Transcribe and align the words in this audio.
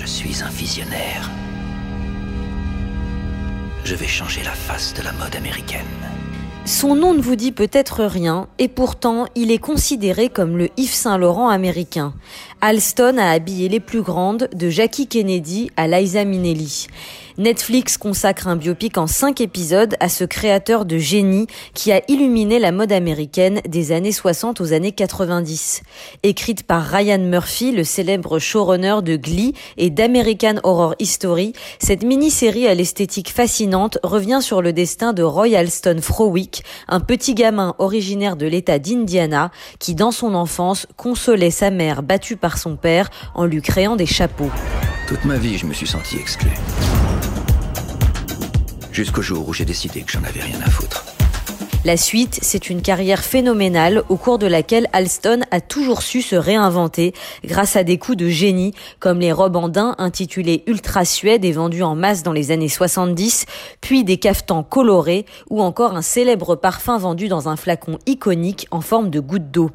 Je 0.00 0.06
suis 0.06 0.44
un 0.44 0.48
visionnaire. 0.50 1.28
Je 3.82 3.96
vais 3.96 4.06
changer 4.06 4.44
la 4.44 4.52
face 4.52 4.94
de 4.94 5.02
la 5.02 5.10
mode 5.10 5.34
américaine. 5.34 5.84
Son 6.68 6.94
nom 6.94 7.14
ne 7.14 7.22
vous 7.22 7.34
dit 7.34 7.50
peut-être 7.50 8.04
rien, 8.04 8.46
et 8.58 8.68
pourtant 8.68 9.24
il 9.34 9.50
est 9.50 9.58
considéré 9.58 10.28
comme 10.28 10.58
le 10.58 10.68
Yves 10.76 10.92
Saint 10.92 11.16
Laurent 11.16 11.48
américain. 11.48 12.12
Alston 12.60 13.16
a 13.16 13.30
habillé 13.30 13.70
les 13.70 13.80
plus 13.80 14.02
grandes, 14.02 14.50
de 14.54 14.68
Jackie 14.68 15.06
Kennedy 15.06 15.70
à 15.78 15.88
Liza 15.88 16.26
Minnelli. 16.26 16.88
Netflix 17.38 17.96
consacre 17.98 18.48
un 18.48 18.56
biopic 18.56 18.98
en 18.98 19.06
cinq 19.06 19.40
épisodes 19.40 19.94
à 20.00 20.08
ce 20.08 20.24
créateur 20.24 20.84
de 20.84 20.98
génie 20.98 21.46
qui 21.72 21.92
a 21.92 22.02
illuminé 22.08 22.58
la 22.58 22.72
mode 22.72 22.90
américaine 22.90 23.60
des 23.66 23.92
années 23.92 24.10
60 24.10 24.60
aux 24.60 24.72
années 24.72 24.90
90. 24.90 25.82
Écrite 26.24 26.64
par 26.64 26.82
Ryan 26.82 27.20
Murphy, 27.20 27.70
le 27.70 27.84
célèbre 27.84 28.40
showrunner 28.40 28.96
de 29.04 29.14
Glee 29.14 29.54
et 29.76 29.90
d'American 29.90 30.56
Horror 30.64 30.96
History, 30.98 31.52
cette 31.78 32.02
mini-série 32.02 32.66
à 32.66 32.74
l'esthétique 32.74 33.30
fascinante 33.30 33.98
revient 34.02 34.40
sur 34.42 34.60
le 34.60 34.72
destin 34.72 35.12
de 35.12 35.22
Roy 35.22 35.56
Alston 35.56 35.98
Frowick, 36.02 36.57
un 36.88 37.00
petit 37.00 37.34
gamin 37.34 37.74
originaire 37.78 38.36
de 38.36 38.46
l'État 38.46 38.78
d'Indiana 38.78 39.50
qui, 39.78 39.94
dans 39.94 40.10
son 40.10 40.34
enfance, 40.34 40.86
consolait 40.96 41.50
sa 41.50 41.70
mère 41.70 42.02
battue 42.02 42.36
par 42.36 42.58
son 42.58 42.76
père 42.76 43.10
en 43.34 43.44
lui 43.44 43.62
créant 43.62 43.96
des 43.96 44.06
chapeaux. 44.06 44.50
Toute 45.06 45.24
ma 45.24 45.36
vie, 45.36 45.58
je 45.58 45.66
me 45.66 45.72
suis 45.72 45.86
senti 45.86 46.16
exclu. 46.16 46.50
Jusqu'au 48.92 49.22
jour 49.22 49.48
où 49.48 49.54
j'ai 49.54 49.64
décidé 49.64 50.02
que 50.02 50.10
j'en 50.10 50.24
avais 50.24 50.40
rien 50.40 50.60
à 50.64 50.70
foutre. 50.70 51.17
La 51.88 51.96
suite, 51.96 52.38
c'est 52.42 52.68
une 52.68 52.82
carrière 52.82 53.24
phénoménale 53.24 54.02
au 54.10 54.18
cours 54.18 54.38
de 54.38 54.46
laquelle 54.46 54.88
Alston 54.92 55.40
a 55.50 55.62
toujours 55.62 56.02
su 56.02 56.20
se 56.20 56.36
réinventer 56.36 57.14
grâce 57.46 57.76
à 57.76 57.82
des 57.82 57.96
coups 57.96 58.18
de 58.18 58.28
génie 58.28 58.74
comme 58.98 59.20
les 59.20 59.32
robes 59.32 59.56
en 59.56 59.70
daim 59.70 59.94
intitulées 59.96 60.64
Ultra 60.66 61.06
Suède 61.06 61.46
et 61.46 61.52
vendues 61.52 61.82
en 61.82 61.94
masse 61.94 62.22
dans 62.22 62.34
les 62.34 62.50
années 62.50 62.68
70, 62.68 63.46
puis 63.80 64.04
des 64.04 64.18
cafetans 64.18 64.64
colorés 64.64 65.24
ou 65.48 65.62
encore 65.62 65.96
un 65.96 66.02
célèbre 66.02 66.56
parfum 66.56 66.98
vendu 66.98 67.28
dans 67.28 67.48
un 67.48 67.56
flacon 67.56 67.98
iconique 68.04 68.66
en 68.70 68.82
forme 68.82 69.08
de 69.08 69.20
goutte 69.20 69.50
d'eau. 69.50 69.70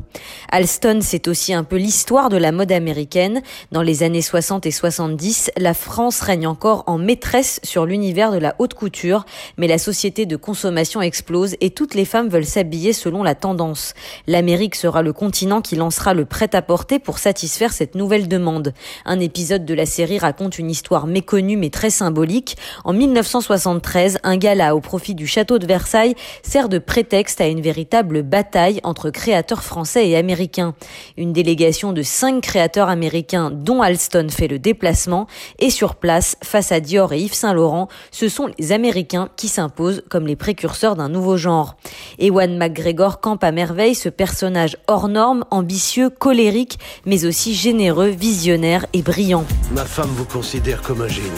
Alston, 0.51 0.99
c'est 1.01 1.27
aussi 1.27 1.51
un 1.51 1.63
peu 1.63 1.77
l'histoire 1.77 2.29
de 2.29 2.37
la 2.37 2.51
mode 2.51 2.71
américaine. 2.71 3.41
Dans 3.71 3.81
les 3.81 4.03
années 4.03 4.21
60 4.21 4.67
et 4.67 4.71
70, 4.71 5.49
la 5.57 5.73
France 5.73 6.21
règne 6.21 6.45
encore 6.45 6.83
en 6.85 6.99
maîtresse 6.99 7.59
sur 7.63 7.87
l'univers 7.87 8.31
de 8.31 8.37
la 8.37 8.53
haute 8.59 8.75
couture, 8.75 9.25
mais 9.57 9.65
la 9.67 9.79
société 9.79 10.27
de 10.27 10.35
consommation 10.35 11.01
explose 11.01 11.55
et 11.59 11.71
toutes 11.71 11.95
les 11.95 12.02
femmes 12.05 12.29
veulent 12.29 12.45
s'habiller 12.45 12.93
selon 12.93 13.23
la 13.23 13.35
tendance. 13.35 13.93
L'Amérique 14.27 14.75
sera 14.75 15.01
le 15.01 15.13
continent 15.13 15.61
qui 15.61 15.75
lancera 15.75 16.13
le 16.13 16.25
prêt-à-porter 16.25 16.99
pour 16.99 17.19
satisfaire 17.19 17.73
cette 17.73 17.95
nouvelle 17.95 18.27
demande. 18.27 18.73
Un 19.05 19.19
épisode 19.19 19.65
de 19.65 19.73
la 19.73 19.85
série 19.85 20.19
raconte 20.19 20.59
une 20.59 20.69
histoire 20.69 21.07
méconnue 21.07 21.57
mais 21.57 21.69
très 21.69 21.89
symbolique. 21.89 22.57
En 22.83 22.93
1973, 22.93 24.19
un 24.23 24.37
gala 24.37 24.75
au 24.75 24.79
profit 24.79 25.15
du 25.15 25.27
château 25.27 25.59
de 25.59 25.67
Versailles 25.67 26.15
sert 26.43 26.69
de 26.69 26.79
prétexte 26.79 27.41
à 27.41 27.47
une 27.47 27.61
véritable 27.61 28.23
bataille 28.23 28.79
entre 28.83 29.09
créateurs 29.09 29.63
français 29.63 30.07
et 30.07 30.15
américains. 30.15 30.75
Une 31.17 31.33
délégation 31.33 31.93
de 31.93 32.01
cinq 32.01 32.41
créateurs 32.41 32.89
américains 32.89 33.51
dont 33.51 33.81
Alston 33.81 34.27
fait 34.29 34.47
le 34.47 34.59
déplacement 34.59 35.27
et 35.59 35.69
sur 35.69 35.95
place, 35.95 36.35
face 36.43 36.71
à 36.71 36.79
Dior 36.79 37.13
et 37.13 37.19
Yves 37.19 37.33
Saint 37.33 37.53
Laurent, 37.53 37.87
ce 38.11 38.29
sont 38.29 38.49
les 38.59 38.71
Américains 38.71 39.29
qui 39.35 39.47
s'imposent 39.47 40.03
comme 40.09 40.27
les 40.27 40.35
précurseurs 40.35 40.95
d'un 40.95 41.09
nouveau 41.09 41.37
genre. 41.37 41.75
Ewan 42.19 42.57
McGregor 42.57 43.19
campe 43.19 43.43
à 43.43 43.51
merveille 43.51 43.95
ce 43.95 44.09
personnage 44.09 44.77
hors 44.87 45.07
norme, 45.07 45.45
ambitieux, 45.51 46.09
colérique, 46.09 46.79
mais 47.05 47.25
aussi 47.25 47.53
généreux, 47.53 48.09
visionnaire 48.09 48.85
et 48.93 49.01
brillant. 49.01 49.45
Ma 49.71 49.85
femme 49.85 50.09
vous 50.15 50.25
considère 50.25 50.81
comme 50.81 51.01
un 51.01 51.07
génie. 51.07 51.29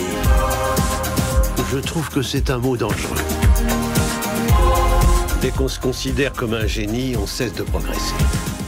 Je 1.72 1.78
trouve 1.80 2.10
que 2.10 2.22
c'est 2.22 2.50
un 2.52 2.58
mot 2.58 2.78
dangereux. 2.78 3.18
Dès 5.42 5.50
qu'on 5.50 5.68
se 5.68 5.80
considère 5.80 6.34
comme 6.34 6.54
un 6.54 6.68
génie, 6.68 7.16
on 7.18 7.28
cesse 7.28 7.54
de 7.54 7.64
progresser. 7.64 8.16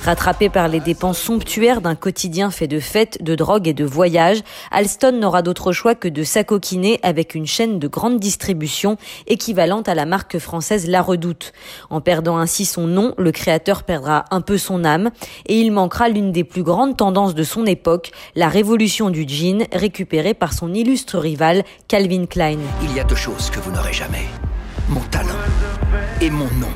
Rattrapé 0.07 0.47
par 0.47 0.69
les 0.69 0.79
dépenses 0.79 1.19
somptuaires 1.19 1.81
d'un 1.81 1.95
quotidien 1.95 2.49
fait 2.49 2.69
de 2.69 2.79
fêtes, 2.79 3.21
de 3.21 3.35
drogues 3.35 3.67
et 3.67 3.73
de 3.73 3.83
voyages, 3.83 4.41
Alston 4.71 5.11
n'aura 5.19 5.41
d'autre 5.41 5.73
choix 5.73 5.95
que 5.95 6.07
de 6.07 6.23
s'acoquiner 6.23 7.01
avec 7.03 7.35
une 7.35 7.45
chaîne 7.45 7.77
de 7.77 7.89
grande 7.89 8.17
distribution 8.17 8.95
équivalente 9.27 9.89
à 9.89 9.95
la 9.95 10.05
marque 10.05 10.39
française 10.39 10.87
La 10.87 11.01
Redoute. 11.01 11.51
En 11.89 11.99
perdant 11.99 12.37
ainsi 12.37 12.63
son 12.63 12.87
nom, 12.87 13.15
le 13.17 13.33
créateur 13.33 13.83
perdra 13.83 14.23
un 14.31 14.39
peu 14.39 14.57
son 14.57 14.85
âme 14.85 15.09
et 15.45 15.59
il 15.59 15.73
manquera 15.73 16.07
l'une 16.07 16.31
des 16.31 16.45
plus 16.45 16.63
grandes 16.63 16.95
tendances 16.95 17.35
de 17.35 17.43
son 17.43 17.65
époque, 17.65 18.11
la 18.33 18.47
révolution 18.47 19.09
du 19.09 19.27
jean 19.27 19.67
récupérée 19.73 20.33
par 20.33 20.53
son 20.53 20.73
illustre 20.73 21.17
rival 21.17 21.65
Calvin 21.89 22.27
Klein. 22.27 22.59
Il 22.81 22.95
y 22.95 23.01
a 23.01 23.03
deux 23.03 23.15
choses 23.17 23.49
que 23.49 23.59
vous 23.59 23.71
n'aurez 23.71 23.91
jamais. 23.91 24.23
Mon 24.87 25.01
talent 25.01 25.35
et 26.21 26.29
mon 26.29 26.45
nom. 26.45 26.71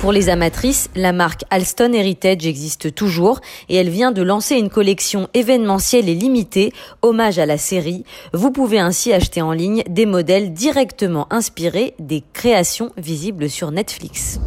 Pour 0.00 0.12
les 0.12 0.30
amatrices, 0.30 0.88
la 0.96 1.12
marque 1.12 1.44
Alston 1.50 1.92
Heritage 1.92 2.46
existe 2.46 2.94
toujours 2.94 3.42
et 3.68 3.76
elle 3.76 3.90
vient 3.90 4.12
de 4.12 4.22
lancer 4.22 4.56
une 4.56 4.70
collection 4.70 5.28
événementielle 5.34 6.08
et 6.08 6.14
limitée, 6.14 6.72
hommage 7.02 7.38
à 7.38 7.44
la 7.44 7.58
série. 7.58 8.04
Vous 8.32 8.50
pouvez 8.50 8.78
ainsi 8.78 9.12
acheter 9.12 9.42
en 9.42 9.52
ligne 9.52 9.82
des 9.90 10.06
modèles 10.06 10.54
directement 10.54 11.30
inspirés 11.30 11.92
des 11.98 12.24
créations 12.32 12.92
visibles 12.96 13.50
sur 13.50 13.72
Netflix. 13.72 14.40